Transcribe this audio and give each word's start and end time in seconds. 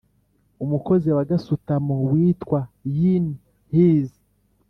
umukozi 0.63 1.07
wa 1.15 1.23
gasutamo 1.31 1.95
witwaga 2.11 2.59
yin 2.97 3.25
his 3.73 4.09